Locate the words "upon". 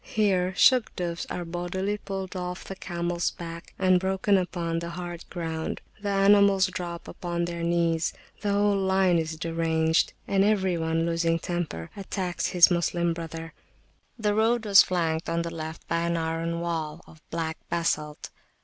4.35-4.79, 7.07-7.45